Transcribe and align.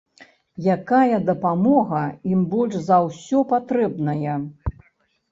Якая 0.75 1.17
дапамога 1.25 1.99
ім 2.31 2.39
больш 2.53 2.77
за 2.87 2.97
ўсё 3.07 3.41
патрэбная? 3.53 4.35